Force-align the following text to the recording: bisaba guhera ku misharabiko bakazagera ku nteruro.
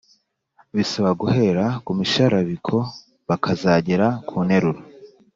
bisaba 0.75 1.09
guhera 1.21 1.65
ku 1.85 1.91
misharabiko 1.99 2.75
bakazagera 3.27 4.07
ku 4.27 4.35
nteruro. 4.47 4.81